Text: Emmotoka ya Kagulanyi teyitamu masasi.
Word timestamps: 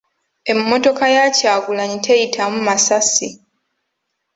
Emmotoka 0.51 1.03
ya 1.15 1.25
Kagulanyi 1.39 1.97
teyitamu 2.05 2.57
masasi. 2.67 3.29